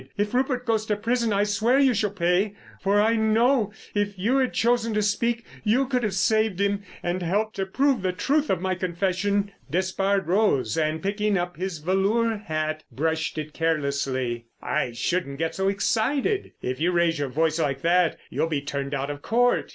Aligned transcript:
"If 0.17 0.33
Rupert 0.33 0.65
goes 0.65 0.87
to 0.87 0.95
prison 0.95 1.31
I 1.31 1.43
swear 1.43 1.77
you 1.77 1.93
shall 1.93 2.09
pay; 2.09 2.55
for 2.81 2.99
I 2.99 3.15
know, 3.15 3.71
if 3.93 4.17
you 4.17 4.37
had 4.37 4.51
chosen 4.51 4.95
to 4.95 5.01
speak, 5.03 5.45
you 5.63 5.85
could 5.87 6.01
have 6.01 6.15
saved 6.15 6.59
him, 6.59 6.81
and 7.03 7.21
helped 7.21 7.55
to 7.57 7.67
prove 7.67 8.01
the 8.01 8.11
truth 8.11 8.49
of 8.49 8.61
my 8.63 8.73
confession." 8.73 9.51
Despard 9.69 10.25
rose, 10.25 10.75
and 10.75 11.03
picking 11.03 11.37
up 11.37 11.55
his 11.57 11.77
velour 11.77 12.37
hat, 12.37 12.83
brushed 12.91 13.37
it 13.37 13.53
carelessly. 13.53 14.47
"I 14.59 14.93
shouldn't 14.93 15.37
get 15.37 15.53
so 15.53 15.67
excited; 15.67 16.53
if 16.63 16.79
you 16.79 16.91
raise 16.91 17.19
your 17.19 17.29
voice 17.29 17.59
like 17.59 17.83
that 17.83 18.17
you'll 18.31 18.47
be 18.47 18.61
turned 18.63 18.95
out 18.95 19.11
of 19.11 19.21
Court." 19.21 19.69